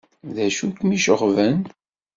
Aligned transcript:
D 0.35 0.37
acu 0.45 0.67
kem-iceɣben? 0.71 1.59